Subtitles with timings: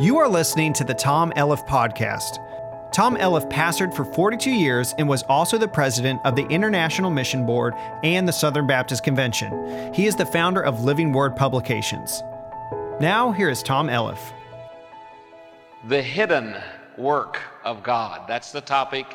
[0.00, 2.40] You are listening to the Tom Elliff Podcast.
[2.92, 7.46] Tom Elliff pastored for 42 years and was also the president of the International Mission
[7.46, 9.94] Board and the Southern Baptist Convention.
[9.94, 12.24] He is the founder of Living Word Publications.
[12.98, 14.18] Now, here is Tom Elliff.
[15.86, 16.56] The hidden
[16.98, 18.26] work of God.
[18.26, 19.06] That's the topic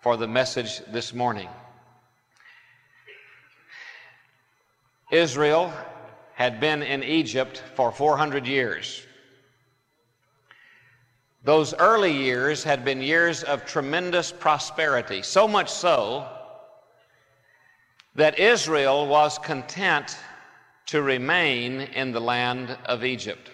[0.00, 1.50] for the message this morning.
[5.10, 5.70] Israel
[6.32, 9.05] had been in Egypt for 400 years.
[11.46, 16.26] Those early years had been years of tremendous prosperity, so much so
[18.16, 20.18] that Israel was content
[20.86, 23.48] to remain in the land of Egypt.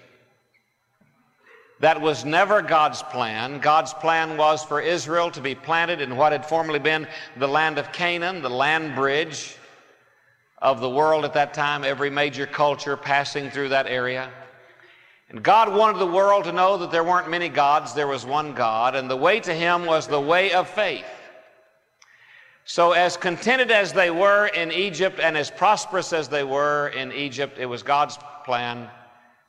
[1.81, 3.59] That was never God's plan.
[3.59, 7.77] God's plan was for Israel to be planted in what had formerly been the land
[7.77, 9.55] of Canaan, the land bridge
[10.63, 14.31] of the world at that time, every major culture passing through that area.
[15.33, 18.53] And God wanted the world to know that there weren't many gods, there was one
[18.53, 21.07] God, and the way to Him was the way of faith.
[22.67, 27.11] So, as contented as they were in Egypt and as prosperous as they were in
[27.13, 28.89] Egypt, it was God's plan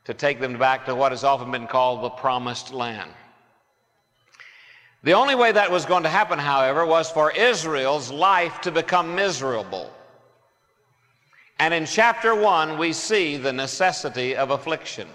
[0.06, 3.10] to take them back to what has often been called the promised land.
[5.02, 9.14] The only way that was going to happen, however, was for Israel's life to become
[9.14, 9.92] miserable.
[11.58, 15.08] And in chapter 1, we see the necessity of affliction.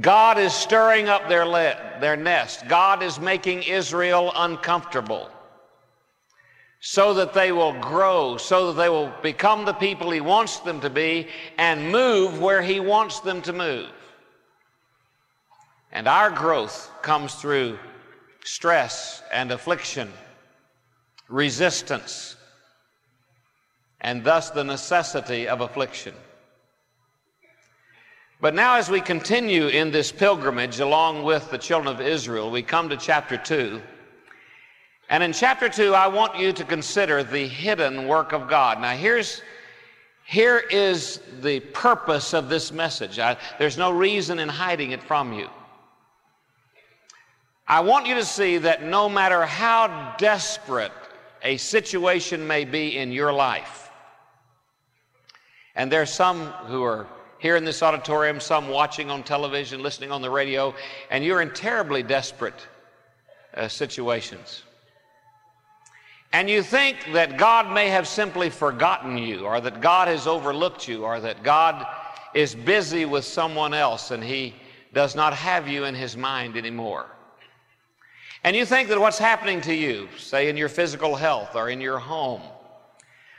[0.00, 2.68] God is stirring up their, le- their nest.
[2.68, 5.30] God is making Israel uncomfortable
[6.80, 10.80] so that they will grow, so that they will become the people He wants them
[10.80, 13.90] to be and move where He wants them to move.
[15.90, 17.78] And our growth comes through
[18.44, 20.12] stress and affliction,
[21.28, 22.36] resistance,
[24.00, 26.14] and thus the necessity of affliction.
[28.40, 32.62] But now, as we continue in this pilgrimage along with the children of Israel, we
[32.62, 33.82] come to chapter 2.
[35.10, 38.80] And in chapter 2, I want you to consider the hidden work of God.
[38.80, 39.42] Now, here's,
[40.24, 43.18] here is the purpose of this message.
[43.18, 45.48] I, there's no reason in hiding it from you.
[47.66, 50.92] I want you to see that no matter how desperate
[51.42, 53.90] a situation may be in your life,
[55.74, 60.22] and there's some who are here in this auditorium, some watching on television, listening on
[60.22, 60.74] the radio,
[61.10, 62.66] and you're in terribly desperate
[63.54, 64.62] uh, situations.
[66.32, 70.86] And you think that God may have simply forgotten you, or that God has overlooked
[70.86, 71.86] you, or that God
[72.34, 74.54] is busy with someone else and He
[74.92, 77.06] does not have you in His mind anymore.
[78.44, 81.80] And you think that what's happening to you, say in your physical health or in
[81.80, 82.42] your home,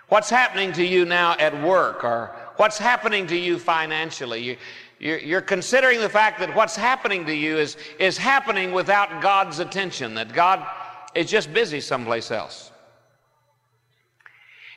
[0.10, 4.44] what's happening to you now at work or what's happening to you financially.
[4.44, 4.58] You,
[5.00, 10.14] you're, considering the fact that what's happening to you is, is happening without God's attention,
[10.16, 10.68] that God
[11.16, 12.74] is just busy someplace else.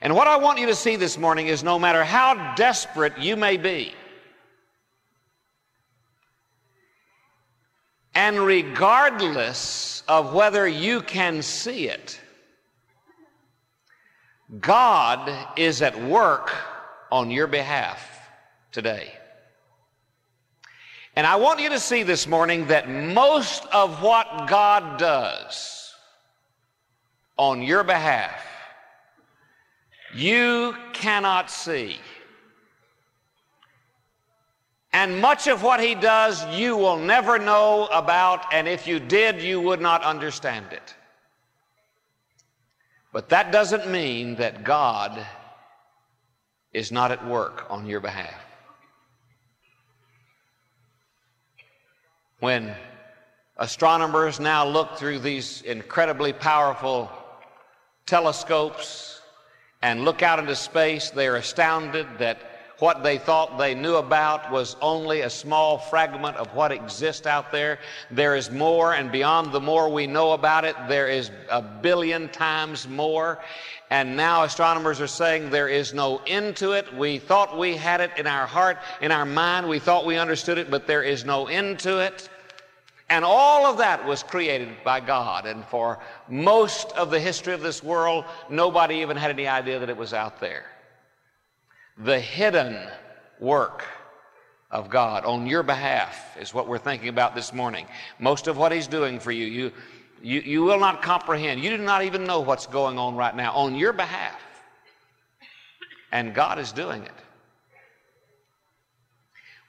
[0.01, 3.35] And what I want you to see this morning is no matter how desperate you
[3.35, 3.93] may be,
[8.15, 12.21] and regardless of whether you can see it,
[14.61, 16.53] God is at work
[17.13, 18.31] on your behalf
[18.73, 19.13] today.
[21.15, 25.95] And I want you to see this morning that most of what God does
[27.37, 28.43] on your behalf,
[30.15, 31.99] you cannot see.
[34.95, 39.43] And much of what He does, you will never know about, and if you did,
[39.43, 40.95] you would not understand it.
[43.13, 45.27] But that doesn't mean that God
[46.73, 48.41] is not at work on your behalf.
[52.41, 52.75] When
[53.57, 57.11] astronomers now look through these incredibly powerful
[58.07, 59.21] telescopes
[59.83, 62.52] and look out into space, they are astounded that
[62.83, 67.53] what they thought they knew about was only a small fragment of what exists out
[67.53, 67.79] there.
[68.11, 72.29] There is more, and beyond the more we know about it, there is a billion
[72.31, 73.39] times more.
[73.91, 76.93] And now astronomers are saying there is no end to it.
[76.93, 79.69] We thought we had it in our heart, in our mind.
[79.69, 82.29] We thought we understood it, but there is no end to it.
[83.09, 85.47] And all of that was created by God.
[85.47, 89.89] And for most of the history of this world, nobody even had any idea that
[89.89, 90.65] it was out there.
[91.99, 92.79] The hidden
[93.41, 93.85] work
[94.71, 97.87] of God on your behalf is what we're thinking about this morning.
[98.19, 99.73] Most of what He's doing for you, you
[100.23, 101.63] you, you will not comprehend.
[101.63, 104.41] You do not even know what's going on right now on your behalf.
[106.13, 107.13] And God is doing it.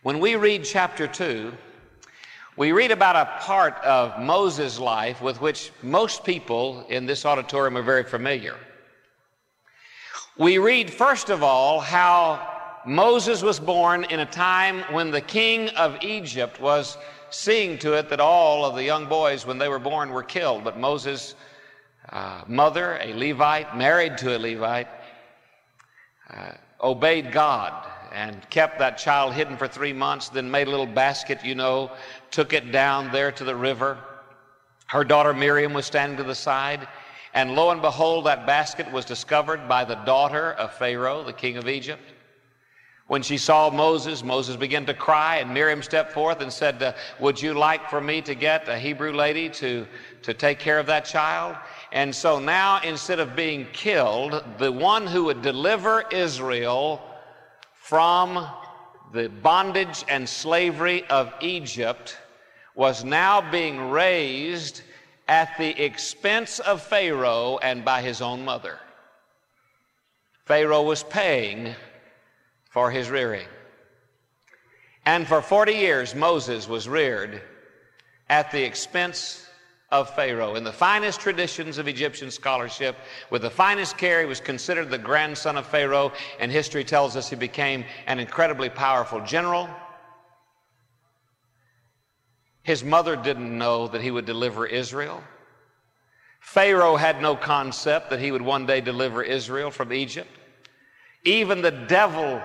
[0.04, 1.52] When we read chapter 2,
[2.56, 7.76] We read about a part of Moses' life with which most people in this auditorium
[7.78, 8.56] are very familiar.
[10.38, 15.70] We read, first of all, how Moses was born in a time when the king
[15.70, 16.98] of Egypt was
[17.30, 20.64] seeing to it that all of the young boys, when they were born, were killed.
[20.64, 21.36] But Moses'
[22.10, 24.88] uh, mother, a Levite, married to a Levite,
[26.32, 30.88] uh, obeyed God and kept that child hidden for three months, then made a little
[30.88, 31.92] basket, you know,
[32.32, 34.00] took it down there to the river.
[34.88, 36.88] Her daughter Miriam was standing to the side,
[37.34, 41.58] and lo and behold, that basket was discovered by the daughter of Pharaoh, the king
[41.58, 42.04] of Egypt.
[43.08, 46.94] When she saw Moses, Moses began to cry, and Miriam stepped forth and said, uh,
[47.20, 49.86] Would you like for me to get a Hebrew lady to,
[50.22, 51.58] to take care of that child?
[51.92, 57.02] And so now, instead of being killed, the one who would deliver Israel
[57.74, 58.48] from
[59.12, 62.18] the bondage and slavery of Egypt
[62.74, 64.82] was now being raised
[65.28, 68.80] at the expense of Pharaoh and by his own mother.
[70.46, 71.74] Pharaoh was paying
[72.70, 73.48] for his rearing.
[75.06, 77.42] And for 40 years, Moses was reared
[78.30, 79.46] at the expense
[79.92, 80.56] of Pharaoh.
[80.56, 82.98] In the finest traditions of Egyptian scholarship,
[83.30, 87.30] with the finest care, he was considered the grandson of Pharaoh, and history tells us
[87.30, 89.70] he became an incredibly powerful general.
[92.64, 95.22] His mother didn't know that he would deliver Israel.
[96.40, 100.30] Pharaoh had no concept that he would one day deliver Israel from Egypt.
[101.24, 102.42] Even the devil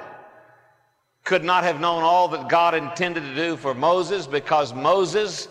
[1.24, 5.48] could not have known all that God intended to do for Moses because Moses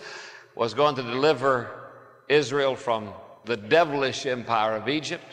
[0.56, 1.70] was going to deliver
[2.30, 3.14] Israel from
[3.46, 5.24] the devilish empire of Egypt,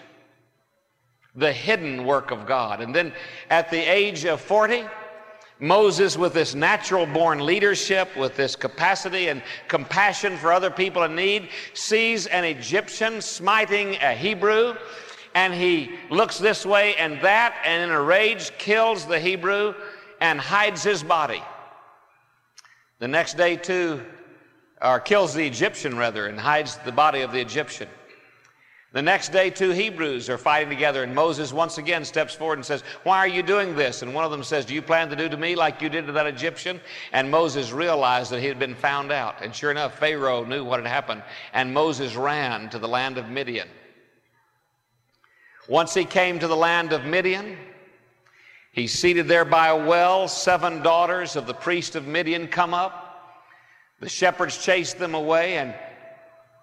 [1.35, 2.81] the hidden work of God.
[2.81, 3.13] And then
[3.51, 4.85] at the age of 40,
[5.65, 11.17] Moses, with this natural born leadership, with this capacity and compassion for other people in
[11.17, 14.75] need, sees an Egyptian smiting a Hebrew,
[15.35, 19.75] and he looks this way and that, and in a rage kills the Hebrew
[20.21, 21.43] and hides his body.
[22.99, 24.05] The next day, too,
[24.83, 27.89] or kills the Egyptian rather, and hides the body of the Egyptian.
[28.95, 32.65] The next day, two Hebrews are fighting together, and Moses once again steps forward and
[32.65, 34.03] says, Why are you doing this?
[34.03, 36.07] And one of them says, Do you plan to do to me like you did
[36.07, 36.81] to that Egyptian?
[37.13, 39.43] And Moses realized that he had been found out.
[39.43, 43.29] And sure enough, Pharaoh knew what had happened, and Moses ran to the land of
[43.29, 43.67] Midian.
[45.69, 47.59] Once he came to the land of Midian,
[48.71, 50.29] he's seated there by a well.
[50.29, 53.43] Seven daughters of the priest of Midian come up.
[53.99, 55.75] The shepherds chased them away, and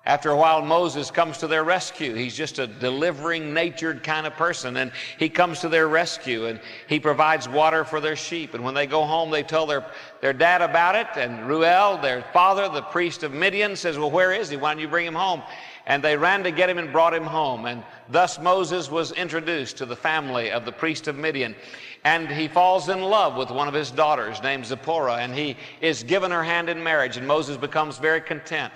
[0.04, 2.16] after a while, Moses comes to their rescue.
[2.16, 6.60] He's just a delivering, natured kind of person, and he comes to their rescue and
[6.88, 8.56] he provides water for their sheep.
[8.56, 9.86] And when they go home, they tell their,
[10.20, 11.06] their dad about it.
[11.16, 14.58] And Reuel, their father, the priest of Midian, says, Well, where is he?
[14.58, 15.44] Why don't you bring him home?
[15.86, 17.66] And they ran to get him and brought him home.
[17.66, 21.56] And thus Moses was introduced to the family of the priest of Midian
[22.04, 26.02] and he falls in love with one of his daughters named Zipporah, and he is
[26.02, 27.16] given her hand in marriage.
[27.16, 28.74] And Moses becomes very content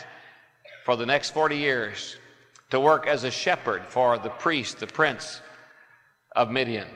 [0.86, 2.16] for the next 40 years
[2.70, 5.42] to work as a shepherd for the priest, the prince
[6.36, 6.88] of Midian.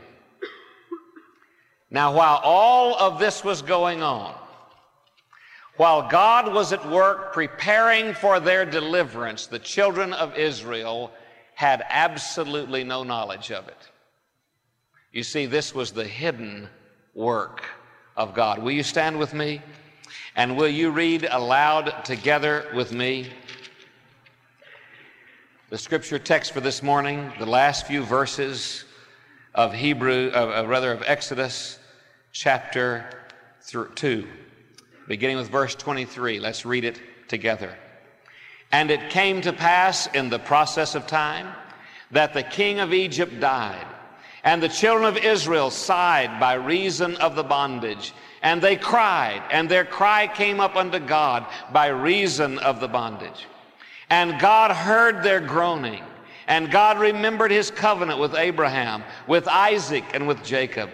[1.89, 4.35] Now, while all of this was going on,
[5.77, 11.11] while God was at work preparing for their deliverance, the children of Israel
[11.55, 13.89] had absolutely no knowledge of it.
[15.11, 16.69] You see, this was the hidden
[17.15, 17.63] work
[18.15, 18.59] of God.
[18.59, 19.63] Will you stand with me?
[20.35, 23.31] And will you read aloud together with me?
[25.69, 28.85] The scripture text for this morning, the last few verses
[29.53, 31.77] of Hebrew, uh, rather of Exodus
[32.31, 33.07] chapter
[33.67, 34.27] 2,
[35.07, 36.39] beginning with verse 23.
[36.39, 37.77] Let's read it together.
[38.71, 41.53] And it came to pass in the process of time
[42.09, 43.85] that the king of Egypt died
[44.43, 48.11] and the children of Israel sighed by reason of the bondage.
[48.41, 53.45] And they cried, and their cry came up unto God by reason of the bondage.
[54.09, 56.03] And God heard their groaning,
[56.47, 60.89] and God remembered his covenant with Abraham, with Isaac, and with Jacob.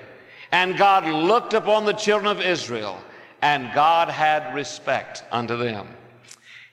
[0.52, 3.00] And God looked upon the children of Israel,
[3.42, 5.88] and God had respect unto them.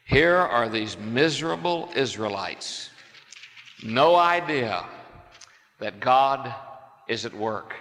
[0.04, 2.90] Here are these miserable Israelites.
[3.84, 4.84] No idea
[5.78, 6.54] that God
[7.08, 7.74] is at work.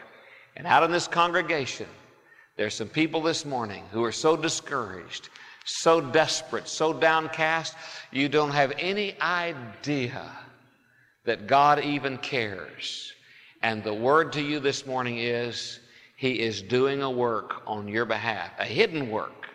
[0.55, 1.87] And out in this congregation,
[2.57, 5.29] there's some people this morning who are so discouraged,
[5.65, 7.75] so desperate, so downcast,
[8.11, 10.23] you don't have any idea
[11.25, 13.13] that God even cares.
[13.61, 15.79] And the word to you this morning is
[16.15, 19.47] He is doing a work on your behalf, a hidden work,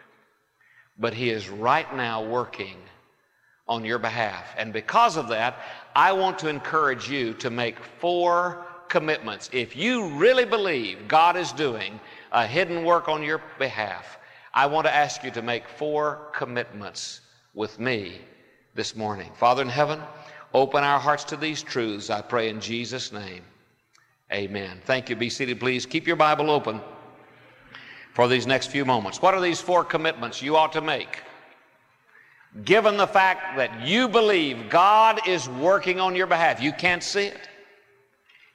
[0.98, 2.76] but He is right now working
[3.68, 4.54] on your behalf.
[4.56, 5.58] And because of that,
[5.96, 9.50] I want to encourage you to make four commitments.
[9.52, 11.98] If you really believe God is doing
[12.30, 14.18] a hidden work on your behalf,
[14.56, 17.20] I want to ask you to make four commitments
[17.52, 18.22] with me
[18.74, 19.30] this morning.
[19.34, 20.00] Father in heaven,
[20.54, 23.42] open our hearts to these truths, I pray in Jesus' name.
[24.32, 24.80] Amen.
[24.86, 25.14] Thank you.
[25.14, 25.84] Be seated, please.
[25.84, 26.80] Keep your Bible open
[28.14, 29.20] for these next few moments.
[29.20, 31.22] What are these four commitments you ought to make?
[32.64, 37.26] Given the fact that you believe God is working on your behalf, you can't see
[37.26, 37.50] it.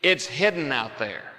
[0.02, 1.31] It's hidden out there.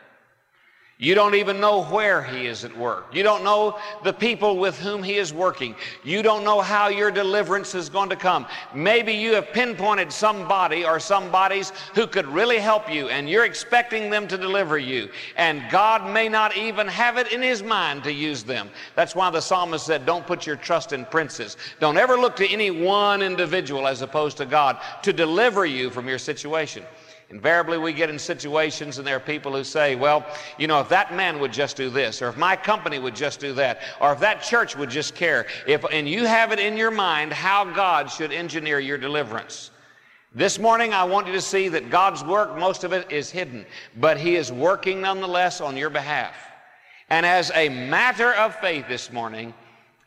[1.03, 3.13] You don't even know where He is at work.
[3.13, 5.75] You don't know the people with whom He is working.
[6.05, 8.47] You don't know how your deliverance is going to come.
[8.73, 14.11] Maybe you have pinpointed somebody or somebodies who could really help you, and you're expecting
[14.11, 15.09] them to deliver you.
[15.35, 18.71] And God may not even have it in His mind to use them.
[18.95, 21.57] That's why the psalmist said, Don't put your trust in princes.
[21.81, 26.07] Don't ever look to any one individual as opposed to God to deliver you from
[26.07, 26.85] your situation.
[27.33, 30.25] Invariably, we get in situations and there are people who say, well,
[30.59, 33.41] you know, if that man would just do this, or if my company would just
[33.41, 36.77] do that, or if that church would just care, if, and you have it in
[36.77, 39.71] your mind how God should engineer your deliverance.
[40.35, 43.65] This morning, I want you to see that God's work, most of it is hidden,
[43.97, 46.37] but He is working nonetheless on your behalf.
[47.09, 49.55] And as a matter of faith this morning,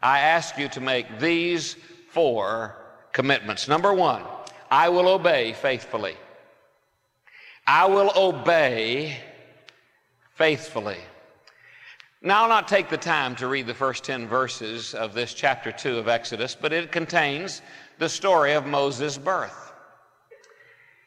[0.01, 1.75] I ask you to make these
[2.09, 2.75] four
[3.13, 3.67] commitments.
[3.67, 4.21] Number one,
[4.69, 6.17] I will obey faithfully.
[7.67, 9.17] I will obey
[10.35, 10.97] faithfully.
[12.21, 15.71] Now, I'll not take the time to read the first 10 verses of this chapter
[15.71, 17.61] 2 of Exodus, but it contains
[17.97, 19.73] the story of Moses' birth.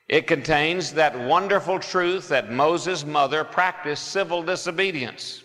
[0.08, 5.42] It contains that wonderful truth that Moses' mother practiced civil disobedience.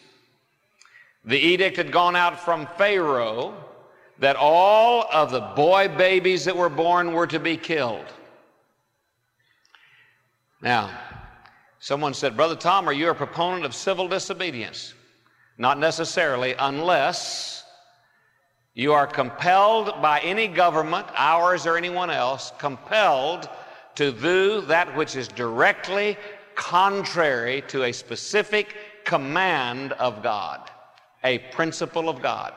[1.25, 3.53] The edict had gone out from Pharaoh
[4.20, 8.05] that all of the boy babies that were born were to be killed.
[10.63, 10.98] Now,
[11.79, 14.93] someone said, Brother Tom, are you a proponent of civil disobedience?
[15.58, 17.65] Not necessarily, unless
[18.74, 23.50] you are compelled by any government, ours or anyone else, compelled
[23.96, 26.17] to do that which is directly
[26.55, 30.72] contrary to a specific command of God,
[31.25, 32.53] a principle of God.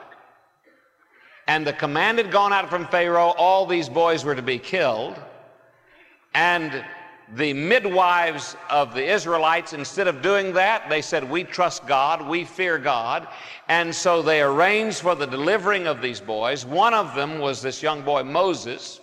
[1.48, 5.16] And the command had gone out from Pharaoh, all these boys were to be killed.
[6.34, 6.84] And
[7.35, 12.45] the midwives of the Israelites, instead of doing that, they said, We trust God, we
[12.45, 13.26] fear God.
[13.68, 16.64] And so they arranged for the delivering of these boys.
[16.64, 19.00] One of them was this young boy, Moses.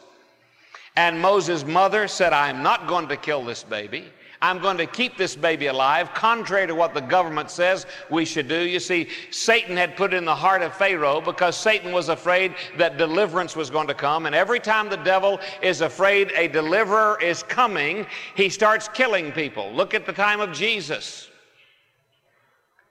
[0.96, 4.06] And Moses' mother said, I am not going to kill this baby.
[4.44, 8.50] I'm going to keep this baby alive, contrary to what the government says we should
[8.50, 8.60] do.
[8.60, 12.98] You see, Satan had put in the heart of Pharaoh because Satan was afraid that
[12.98, 14.26] deliverance was going to come.
[14.26, 19.72] And every time the devil is afraid a deliverer is coming, he starts killing people.
[19.72, 21.30] Look at the time of Jesus.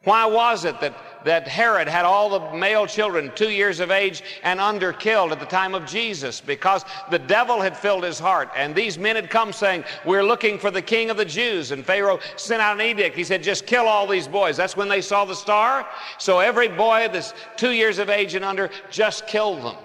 [0.05, 4.23] Why was it that, that Herod had all the male children two years of age
[4.43, 6.41] and under killed at the time of Jesus?
[6.41, 10.59] Because the devil had filled his heart, and these men had come saying, We're looking
[10.59, 11.71] for the king of the Jews.
[11.71, 13.17] And Pharaoh sent out an edict.
[13.17, 14.57] He said, Just kill all these boys.
[14.57, 15.87] That's when they saw the star.
[16.19, 19.77] So every boy that's two years of age and under, just kill them.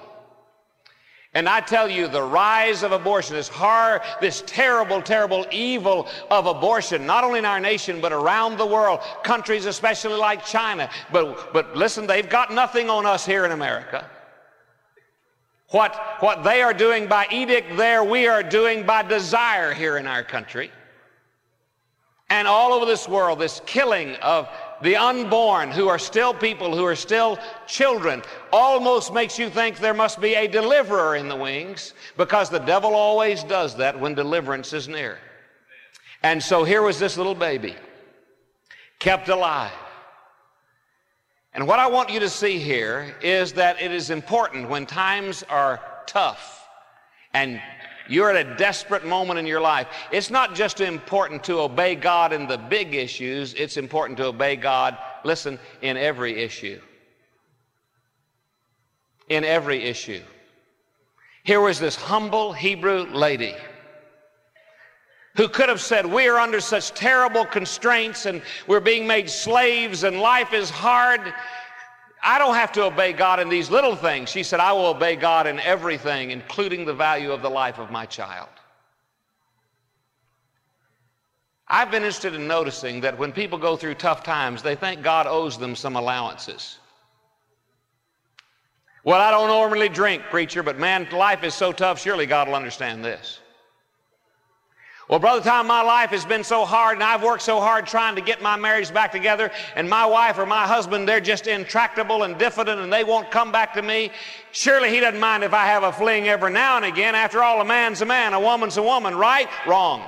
[1.38, 6.48] And I tell you, the rise of abortion, this horror, this terrible, terrible evil of
[6.48, 10.89] abortion, not only in our nation, but around the world, countries especially like China.
[11.12, 14.10] But, but listen, they've got nothing on us here in America.
[15.70, 20.08] What, what they are doing by edict there, we are doing by desire here in
[20.08, 20.72] our country.
[22.32, 24.50] And all over this world, this killing of
[24.81, 29.93] the unborn, who are still people, who are still children, almost makes you think there
[29.93, 34.74] must be a deliverer in the wings because the devil always does that when deliverance
[34.74, 35.17] is near.
[36.24, 37.75] And so here was this little baby
[39.00, 39.72] kept alive.
[41.53, 45.43] And what I want you to see here is that it is important when times
[45.50, 46.67] are tough
[47.34, 47.62] and
[48.10, 49.88] you're at a desperate moment in your life.
[50.12, 54.56] It's not just important to obey God in the big issues, it's important to obey
[54.56, 56.80] God, listen, in every issue.
[59.30, 60.22] In every issue.
[61.44, 63.56] Here was this humble Hebrew lady
[65.38, 70.04] who could have said, We are under such terrible constraints and we're being made slaves
[70.04, 71.22] and life is hard.
[72.24, 74.30] I don't have to obey God in these little things.
[74.30, 77.92] She said, I will obey God in everything, including the value of the life of
[77.92, 78.50] my child.
[81.68, 85.28] I've been interested in noticing that when people go through tough times, they think God
[85.28, 86.80] owes them some allowances.
[89.04, 92.56] Well, I don't normally drink, preacher, but man, life is so tough, surely God will
[92.56, 93.40] understand this.
[95.08, 98.16] Well, Brother Tom, my life has been so hard and I've worked so hard trying
[98.16, 102.24] to get my marriage back together, and my wife or my husband, they're just intractable
[102.24, 104.12] and diffident and they won't come back to me.
[104.52, 107.16] Surely he doesn't mind if I have a fling every now and again.
[107.16, 109.48] After all, a man's a man, a woman's a woman, right?
[109.66, 110.04] Wrong.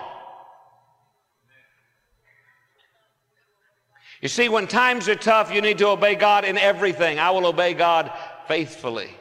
[4.21, 7.19] You see, when times are tough, you need to obey God in everything.
[7.19, 8.11] I will obey God
[8.49, 9.11] faithfully.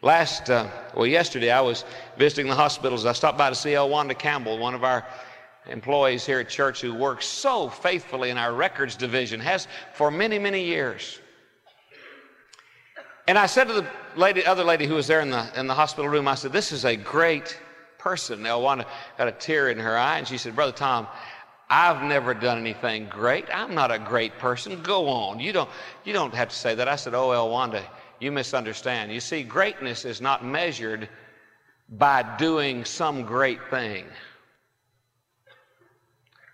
[0.00, 1.84] Last, uh, well, yesterday I was
[2.16, 3.04] visiting the hospitals.
[3.04, 5.04] I stopped by to see Elwanda Campbell, one of our
[5.66, 10.38] employees here at church who works so faithfully in our records division, has for many,
[10.38, 11.20] many years.
[13.26, 13.86] And I said to the
[14.16, 16.70] lady, other lady who was there in the, in the hospital room, I said, This
[16.70, 17.58] is a great
[17.98, 18.44] person.
[18.44, 18.86] Elwanda
[19.18, 21.08] had a tear in her eye, and she said, Brother Tom,
[21.68, 23.44] I've never done anything great.
[23.52, 24.80] I'm not a great person.
[24.80, 25.40] Go on.
[25.40, 25.68] You don't,
[26.04, 26.88] you don't have to say that.
[26.88, 27.82] I said, Oh, Elwanda,
[28.20, 29.12] you misunderstand.
[29.12, 31.08] You see, greatness is not measured
[31.88, 34.04] by doing some great thing.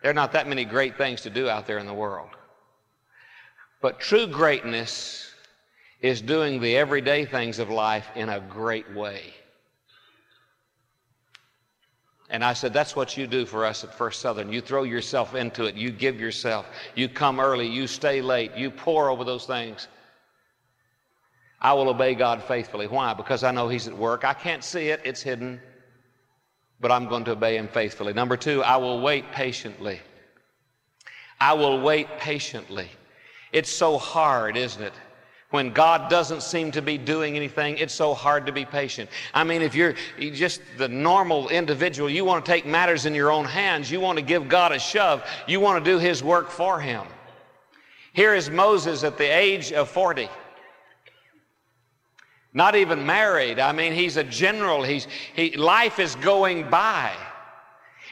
[0.02, 2.28] There are not that many great things to do out there in the world.
[3.80, 5.30] But true greatness
[6.00, 9.32] is doing the everyday things of life in a great way.
[12.30, 14.52] And I said, That's what you do for us at First Southern.
[14.52, 18.70] You throw yourself into it, you give yourself, you come early, you stay late, you
[18.70, 19.88] pore over those things.
[21.64, 22.86] I will obey God faithfully.
[22.86, 23.14] Why?
[23.14, 24.22] Because I know He's at work.
[24.22, 25.62] I can't see it, it's hidden,
[26.78, 28.12] but I'm going to obey Him faithfully.
[28.12, 30.00] Number two, I will wait patiently.
[31.40, 32.90] I will wait patiently.
[33.50, 34.92] It's so hard, isn't it?
[35.50, 39.08] When God doesn't seem to be doing anything, it's so hard to be patient.
[39.32, 43.30] I mean, if you're just the normal individual, you want to take matters in your
[43.30, 46.50] own hands, you want to give God a shove, you want to do His work
[46.50, 47.06] for Him.
[48.12, 50.28] Here is Moses at the age of 40
[52.54, 53.58] not even married.
[53.58, 54.84] I mean, he's a general.
[54.84, 57.12] He's, he, life is going by.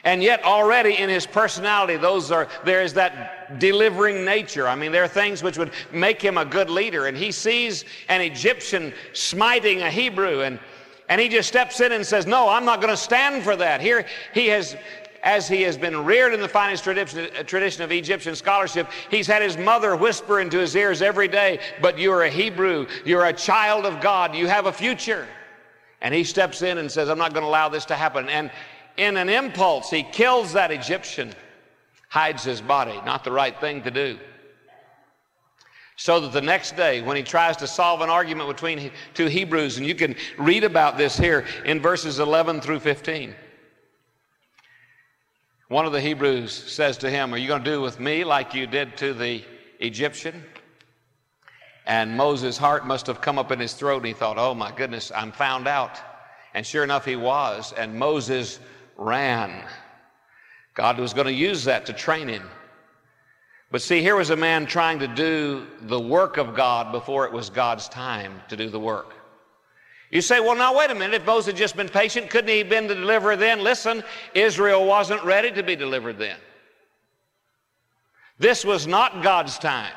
[0.03, 4.67] And yet already in his personality, those are, there is that delivering nature.
[4.67, 7.07] I mean, there are things which would make him a good leader.
[7.07, 10.59] And he sees an Egyptian smiting a Hebrew and,
[11.07, 13.79] and he just steps in and says, no, I'm not going to stand for that.
[13.79, 14.75] Here he has
[15.23, 19.57] as he has been reared in the finest tradition, of Egyptian scholarship, he's had his
[19.57, 24.01] mother whisper into his ears every day, But you're a Hebrew, you're a child of
[24.01, 25.25] God, you have a future.
[26.01, 28.27] And he steps in and says, I'm not going to allow this to happen.
[28.27, 28.51] And
[28.97, 31.33] in an impulse, he kills that Egyptian,
[32.09, 32.99] hides his body.
[33.05, 34.19] Not the right thing to do.
[35.95, 39.77] So that the next day, when he tries to solve an argument between two Hebrews,
[39.77, 43.33] and you can read about this here in verses 11 through 15.
[45.73, 48.53] One of the Hebrews says to him, Are you going to do with me like
[48.53, 49.43] you did to the
[49.79, 50.43] Egyptian?
[51.87, 54.71] And Moses' heart must have come up in his throat and he thought, Oh my
[54.71, 55.99] goodness, I'm found out.
[56.53, 57.73] And sure enough, he was.
[57.75, 58.59] And Moses
[58.97, 59.65] ran.
[60.75, 62.47] God was going to use that to train him.
[63.71, 67.33] But see, here was a man trying to do the work of God before it
[67.33, 69.15] was God's time to do the work.
[70.13, 71.15] You say, well, now wait a minute.
[71.15, 73.63] If Moses had just been patient, couldn't he have been the deliverer then?
[73.63, 74.03] Listen,
[74.35, 76.37] Israel wasn't ready to be delivered then.
[78.37, 79.91] This was not God's time.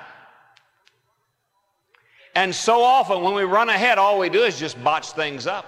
[2.34, 5.66] And so often when we run ahead, all we do is just botch things up.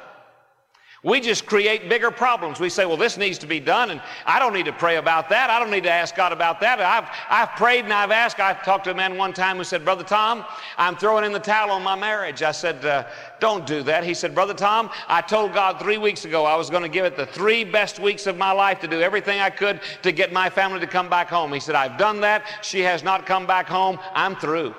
[1.04, 2.58] We just create bigger problems.
[2.58, 5.28] We say, well, this needs to be done, and I don't need to pray about
[5.28, 5.48] that.
[5.48, 6.80] I don't need to ask God about that.
[6.80, 8.40] I've, I've prayed and I've asked.
[8.40, 10.44] I talked to a man one time who said, Brother Tom,
[10.76, 12.42] I'm throwing in the towel on my marriage.
[12.42, 13.06] I said, uh,
[13.38, 14.02] don't do that.
[14.02, 17.04] He said, Brother Tom, I told God three weeks ago I was going to give
[17.04, 20.32] it the three best weeks of my life to do everything I could to get
[20.32, 21.52] my family to come back home.
[21.52, 22.44] He said, I've done that.
[22.62, 24.00] She has not come back home.
[24.14, 24.74] I'm through.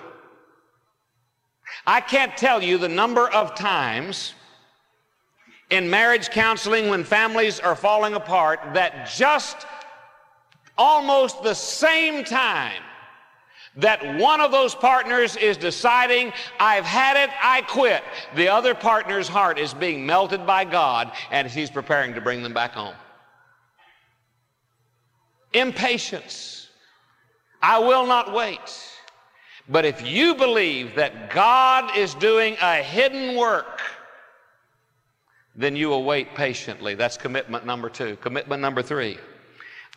[1.88, 4.34] I can't tell you the number of times
[5.70, 9.68] in marriage counseling when families are falling apart that just
[10.78, 12.82] almost the same time
[13.76, 18.04] that one of those partners is deciding, I've had it, I quit,
[18.36, 22.54] the other partner's heart is being melted by God and he's preparing to bring them
[22.54, 22.96] back home.
[25.54, 26.68] Impatience.
[27.62, 28.60] I will not wait.
[29.68, 33.82] But if you believe that God is doing a hidden work,
[35.60, 36.96] then you will wait patiently.
[36.96, 38.16] That's commitment number two.
[38.22, 39.18] Commitment number three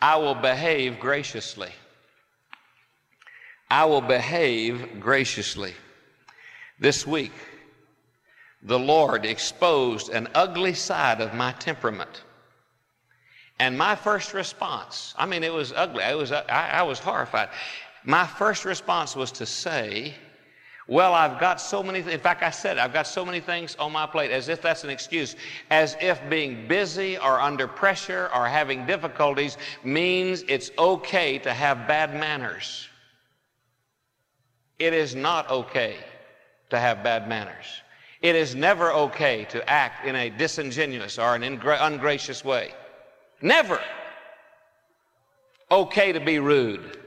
[0.01, 1.71] I will behave graciously.
[3.71, 5.73] I will behave graciously.
[6.79, 7.31] This week,
[8.61, 12.23] the Lord exposed an ugly side of my temperament.
[13.57, 16.03] And my first response, I mean, it was ugly.
[16.03, 17.49] I was, I, I was horrified.
[18.03, 20.13] My first response was to say,
[20.87, 23.75] Well, I've got so many, th- in fact, I said, I've got so many things
[23.79, 25.37] on my plate, as if that's an excuse,
[25.69, 31.87] as if being busy or under pressure or having difficulties means it's okay to have
[31.87, 32.89] bad manners.
[34.77, 35.95] It is not okay
[36.69, 37.81] to have bad manners.
[38.21, 42.73] It is never okay to act in a disingenuous or an ingra- ungracious way.
[43.41, 43.79] Never
[45.71, 46.97] okay to be rude.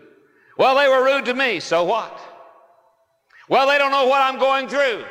[0.56, 2.18] Well, they were rude to me, so what?
[3.48, 5.04] Well, they don't know what I'm going through.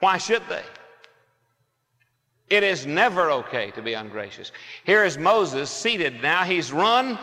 [0.00, 0.62] Why should they?
[2.48, 4.52] It is never okay to be ungracious.
[4.84, 6.44] Here is Moses seated now.
[6.44, 7.18] He's run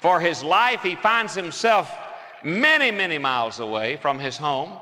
[0.00, 0.82] for his life.
[0.82, 1.92] He finds himself
[2.42, 4.72] many, many miles away from his home.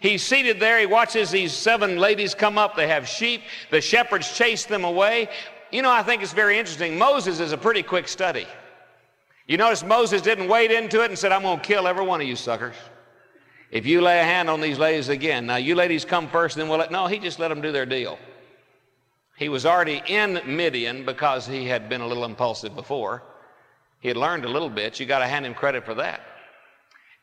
[0.00, 0.80] He's seated there.
[0.80, 2.76] He watches these seven ladies come up.
[2.76, 3.42] They have sheep.
[3.70, 5.28] The shepherds chase them away.
[5.70, 6.98] You know, I think it's very interesting.
[6.98, 8.46] Moses is a pretty quick study.
[9.46, 12.20] You notice Moses didn't wade into it and said, I'm going to kill every one
[12.20, 12.74] of you suckers.
[13.72, 16.68] If you lay a hand on these ladies again, now you ladies come first, then
[16.68, 16.92] we'll let.
[16.92, 18.18] No, he just let them do their deal.
[19.38, 23.22] He was already in Midian because he had been a little impulsive before.
[24.00, 25.00] He had learned a little bit.
[25.00, 26.20] You got to hand him credit for that.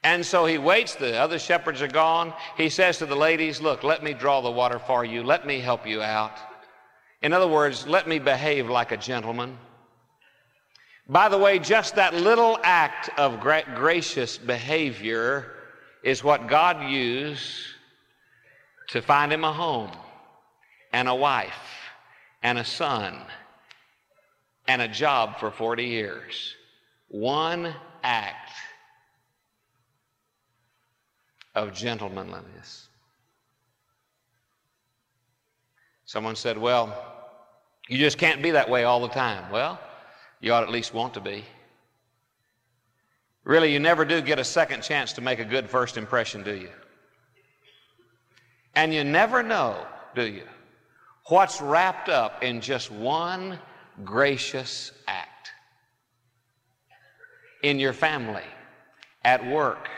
[0.03, 0.95] And so he waits.
[0.95, 2.33] The other shepherds are gone.
[2.57, 5.23] He says to the ladies, Look, let me draw the water for you.
[5.23, 6.35] Let me help you out.
[7.21, 9.55] In other words, let me behave like a gentleman.
[11.07, 15.51] By the way, just that little act of gra- gracious behavior
[16.03, 17.45] is what God used
[18.89, 19.91] to find him a home
[20.93, 21.53] and a wife
[22.41, 23.21] and a son
[24.67, 26.55] and a job for 40 years.
[27.09, 28.51] One act
[31.55, 32.87] of gentlemanliness.
[36.05, 36.95] Someone said, Well,
[37.87, 39.51] you just can't be that way all the time.
[39.51, 39.79] Well,
[40.39, 41.43] you ought at least want to be.
[43.43, 46.55] Really, you never do get a second chance to make a good first impression, do
[46.55, 46.69] you?
[48.75, 50.43] And you never know, do you,
[51.25, 53.59] what's wrapped up in just one
[54.03, 55.51] gracious act.
[57.63, 58.43] In your family,
[59.23, 59.89] at work,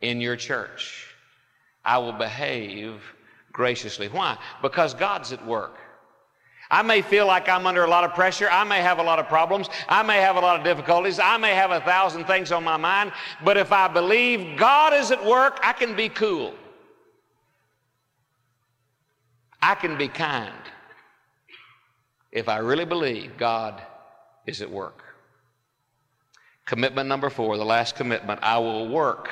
[0.00, 1.14] in your church.
[1.84, 3.00] I will behave
[3.52, 4.08] graciously.
[4.08, 4.36] Why?
[4.62, 5.78] Because God's at work.
[6.70, 8.48] I may feel like I'm under a lot of pressure.
[8.50, 9.68] I may have a lot of problems.
[9.88, 11.18] I may have a lot of difficulties.
[11.18, 13.12] I may have a thousand things on my mind.
[13.42, 16.54] But if I believe God is at work, I can be cool.
[19.62, 20.52] I can be kind
[22.30, 23.82] if I really believe God
[24.46, 25.02] is at work.
[26.66, 29.30] Commitment number four, the last commitment I will work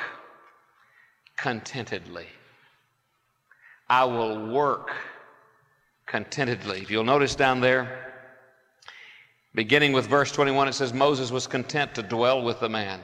[1.37, 2.25] contentedly.
[3.87, 4.89] I will work
[6.07, 6.81] contentedly.
[6.81, 8.13] If you'll notice down there,
[9.53, 13.03] beginning with verse 21, it says, Moses was content to dwell with the man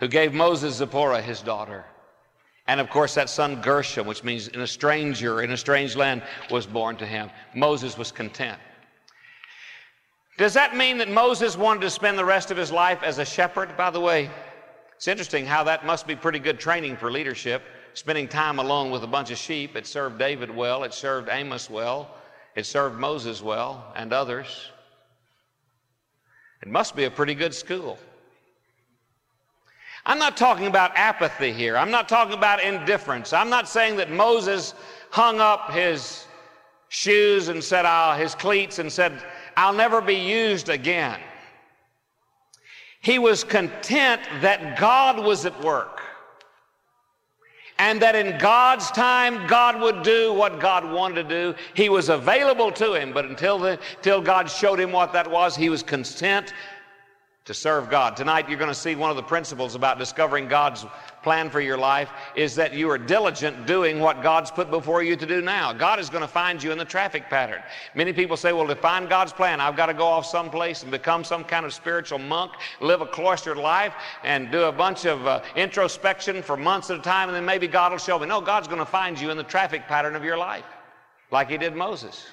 [0.00, 1.84] who gave Moses Zipporah, his daughter.
[2.66, 6.22] And of course, that son Gershom, which means in a stranger, in a strange land,
[6.50, 7.30] was born to him.
[7.54, 8.58] Moses was content.
[10.36, 13.24] Does that mean that Moses wanted to spend the rest of his life as a
[13.24, 13.76] shepherd?
[13.76, 14.30] By the way,
[14.94, 17.62] it's interesting how that must be pretty good training for leadership
[17.94, 19.76] spending time alone with a bunch of sheep.
[19.76, 22.10] It served David well, it served Amos well,
[22.54, 24.70] it served Moses well, and others.
[26.62, 27.98] It must be a pretty good school.
[30.06, 31.76] I'm not talking about apathy here.
[31.76, 33.32] I'm not talking about indifference.
[33.32, 34.74] I'm not saying that Moses
[35.10, 36.24] hung up his
[36.88, 39.22] shoes and said, oh, his cleats and said,
[39.56, 41.20] I'll never be used again.
[43.00, 46.00] He was content that God was at work
[47.78, 51.54] and that in God's time, God would do what God wanted to do.
[51.74, 55.54] He was available to him, but until, the, until God showed him what that was,
[55.54, 56.52] he was content
[57.48, 58.14] to serve God.
[58.14, 60.84] Tonight, you're going to see one of the principles about discovering God's
[61.22, 65.16] plan for your life is that you are diligent doing what God's put before you
[65.16, 65.72] to do now.
[65.72, 67.62] God is going to find you in the traffic pattern.
[67.94, 70.90] Many people say, well, to find God's plan, I've got to go off someplace and
[70.90, 75.26] become some kind of spiritual monk, live a cloistered life, and do a bunch of
[75.26, 78.26] uh, introspection for months at a time, and then maybe God will show me.
[78.26, 80.66] No, God's going to find you in the traffic pattern of your life,
[81.30, 82.26] like He did Moses.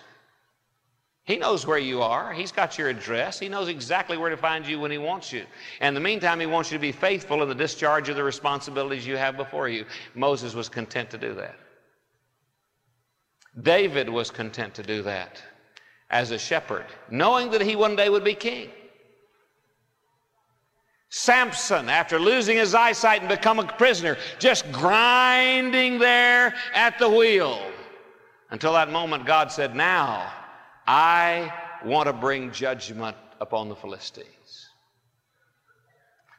[1.26, 2.32] He knows where you are.
[2.34, 3.40] He's got your address.
[3.40, 5.44] He knows exactly where to find you when He wants you.
[5.80, 8.24] And in the meantime, He wants you to be faithful in the discharge of the
[8.24, 9.86] responsibilities you have before you.
[10.14, 11.56] Moses was content to do that.
[13.62, 15.42] David was content to do that
[16.12, 18.70] as a shepherd, knowing that he one day would be king.
[21.10, 27.60] Samson, after losing his eyesight and become a prisoner, just grinding there at the wheel
[28.52, 30.32] until that moment God said, Now,
[30.88, 31.52] I
[31.84, 34.70] want to bring judgment upon the Philistines.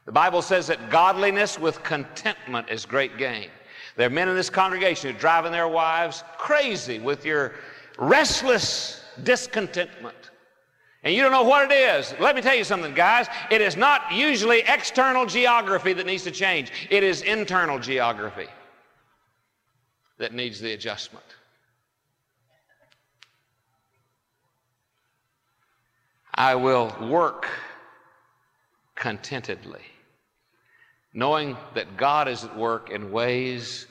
[0.04, 3.48] The Bible says that godliness with contentment is great gain.
[3.96, 7.54] There are men in this congregation who are driving their wives crazy with your
[7.98, 10.30] restless discontentment.
[11.02, 12.14] And you don't know what it is.
[12.20, 13.26] Let me tell you something, guys.
[13.50, 18.48] It is not usually external geography that needs to change, it is internal geography
[20.18, 21.24] that needs the adjustment.
[26.37, 27.46] I will work
[28.94, 29.83] contentedly,
[31.14, 33.87] knowing that God is at work in ways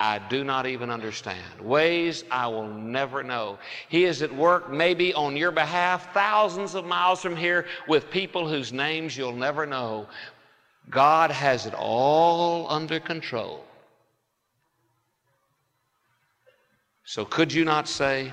[0.00, 3.58] I do not even understand, ways I will never know.
[3.88, 8.48] He is at work maybe on your behalf, thousands of miles from here, with people
[8.48, 10.06] whose names you'll never know.
[10.88, 13.64] God has it all under control.
[17.04, 18.32] So, could you not say,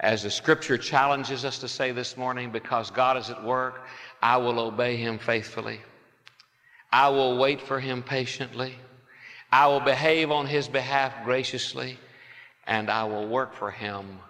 [0.00, 3.82] as the scripture challenges us to say this morning, because God is at work,
[4.22, 5.80] I will obey him faithfully.
[6.90, 8.74] I will wait for him patiently.
[9.52, 11.98] I will behave on his behalf graciously.
[12.66, 14.20] And I will work for him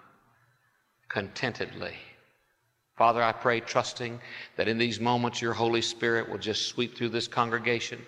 [1.07, 1.95] contentedly.
[2.97, 4.19] Father, I pray, trusting
[4.57, 7.99] that in these moments your Holy Spirit will just sweep through this congregation.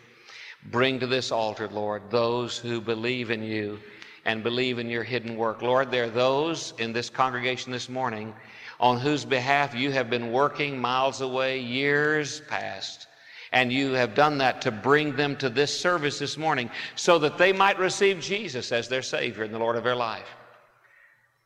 [0.65, 3.80] Bring to this altar, Lord, those who believe in you
[4.25, 5.62] and believe in your hidden work.
[5.62, 8.33] Lord, there are those in this congregation this morning
[8.79, 13.07] on whose behalf you have been working miles away years past.
[13.51, 17.38] And you have done that to bring them to this service this morning so that
[17.38, 20.27] they might receive Jesus as their Savior and the Lord of their life.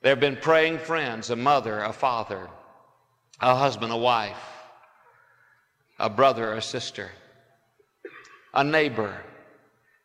[0.02, 2.48] There have been praying friends, a mother, a father,
[3.42, 4.38] a husband, a wife,
[6.00, 7.12] a brother, a sister,
[8.54, 9.22] a neighbor,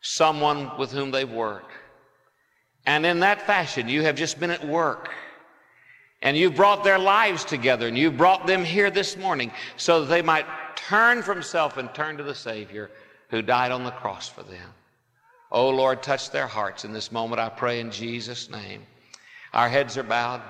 [0.01, 1.72] someone with whom they've worked
[2.85, 5.09] and in that fashion, you have just been at work.
[6.21, 10.07] And you've brought their lives together and you've brought them here this morning so that
[10.07, 12.89] they might turn from self and turn to the Savior
[13.29, 14.69] who died on the cross for them.
[15.51, 18.83] Oh Lord, touch their hearts in this moment, I pray in Jesus' name.
[19.53, 20.41] Our heads are bowed.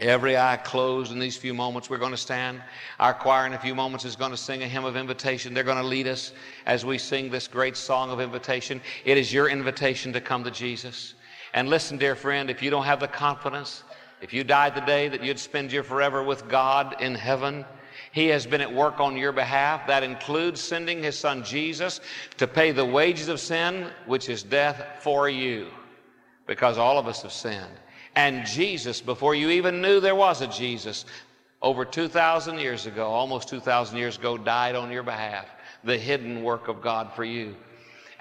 [0.00, 1.88] Every eye closed in these few moments.
[1.88, 2.60] We're going to stand.
[2.98, 5.54] Our choir in a few moments is going to sing a hymn of invitation.
[5.54, 6.32] They're going to lead us
[6.66, 8.80] as we sing this great song of invitation.
[9.04, 11.14] It is your invitation to come to Jesus.
[11.54, 13.84] And listen, dear friend, if you don't have the confidence,
[14.20, 17.64] if you died today that you'd spend your forever with God in heaven,
[18.12, 19.86] He has been at work on your behalf.
[19.86, 22.00] That includes sending His Son Jesus
[22.38, 25.68] to pay the wages of sin, which is death, for you,
[26.46, 27.80] because all of us have sinned.
[28.14, 31.04] And Jesus, before you even knew there was a Jesus,
[31.60, 35.46] over 2,000 years ago, almost 2,000 years ago, died on your behalf.
[35.84, 37.56] The hidden work of God for you.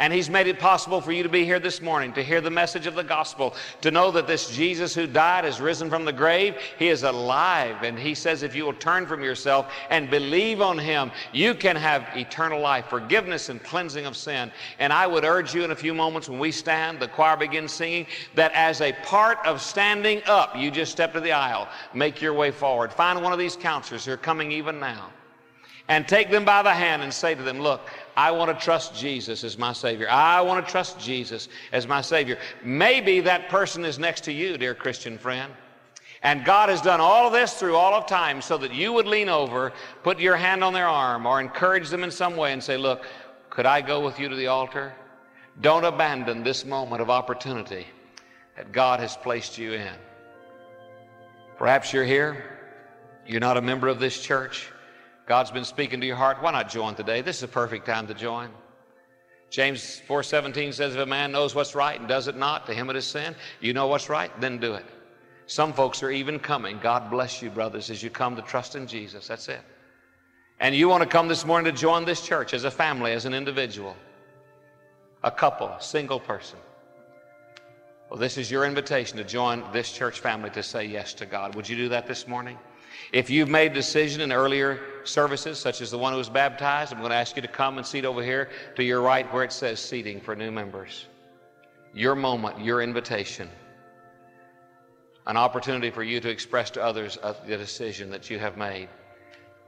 [0.02, 2.50] And He's made it possible for you to be here this morning, to hear the
[2.50, 6.12] message of the gospel, to know that this Jesus who died has risen from the
[6.12, 6.56] grave.
[6.80, 7.84] He is alive.
[7.84, 11.76] And He says, if you will turn from yourself and believe on Him, you can
[11.76, 14.52] have eternal life, forgiveness and cleansing of sin.
[14.80, 17.72] And I would urge you in a few moments when we stand, the choir begins
[17.72, 22.24] singing, that as a part of standing up, you just step to the aisle, make
[22.24, 22.92] your way forward.
[22.92, 25.12] Find one of these counselors who are coming even now
[25.92, 27.82] and take them by the hand and say to them, Look,
[28.16, 30.10] I want to trust Jesus as my Savior.
[30.10, 32.38] I want to trust Jesus as my Savior.
[32.64, 35.52] Maybe that person is next to you, dear Christian friend.
[36.24, 39.06] And God has done all of this through all of time so that you would
[39.06, 42.64] lean over, put your hand on their arm, or encourage them in some way and
[42.64, 43.06] say, Look,
[43.50, 44.94] could I go with you to the altar?
[45.60, 47.86] Don't abandon this moment of opportunity
[48.56, 49.94] that God has placed you in.
[51.58, 52.58] Perhaps you're here,
[53.28, 54.71] you're not a member of this church.
[55.32, 56.42] God's been speaking to your heart.
[56.42, 57.22] Why not join today?
[57.22, 58.50] This is a perfect time to join.
[59.50, 62.90] James 4:17 says, "If a man knows what's right and does it not, to him
[62.90, 63.34] it is sin.
[63.62, 64.84] You know what's right, then do it."
[65.46, 66.80] Some folks are even coming.
[66.80, 69.30] God bless you, brothers, as you come to trust in Jesus.
[69.30, 69.62] That's it.
[70.60, 73.24] And you want to come this morning to join this church as a family, as
[73.24, 73.96] an individual,
[75.24, 76.60] a couple, a single person.
[78.10, 81.56] Well, this is your invitation to join this church family to say yes to God.
[81.56, 82.60] Would you do that this morning?
[83.12, 86.94] If you've made a decision in earlier services, such as the one who was baptized,
[86.94, 89.44] I'm going to ask you to come and seat over here to your right where
[89.44, 91.06] it says seating for new members.
[91.94, 93.50] Your moment, your invitation,
[95.28, 98.88] an opportunity for you to express to others uh, the decision that you have made.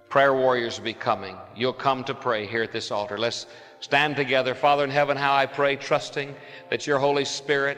[0.09, 1.35] Prayer warriors will be coming.
[1.55, 3.17] You'll come to pray here at this altar.
[3.17, 3.47] Let's
[3.79, 4.55] stand together.
[4.55, 6.35] Father in heaven, how I pray, trusting
[6.69, 7.77] that your Holy Spirit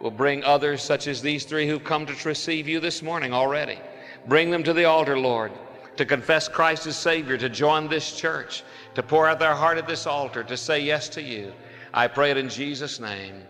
[0.00, 3.78] will bring others, such as these three who've come to receive you this morning already.
[4.26, 5.52] Bring them to the altar, Lord,
[5.96, 8.62] to confess Christ as Savior, to join this church,
[8.94, 11.52] to pour out their heart at this altar, to say yes to you.
[11.92, 13.42] I pray it in Jesus' name.